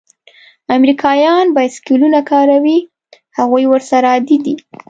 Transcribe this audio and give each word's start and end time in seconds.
امریکایان 0.75 1.45
بایسکلونه 1.55 2.19
کاروي؟ 2.29 2.77
هغوی 3.37 3.63
ورسره 3.67 4.07
عادي 4.13 4.37
دي. 4.45 4.53